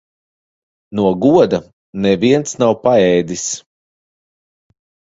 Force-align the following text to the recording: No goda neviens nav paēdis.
No 0.99 1.03
goda 1.25 1.59
neviens 2.07 2.59
nav 2.65 2.77
paēdis. 2.89 3.47